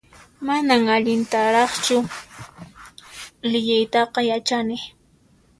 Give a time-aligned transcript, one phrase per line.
[0.47, 1.97] Manan allintaraqchu
[3.51, 4.77] liyiytaqa yachani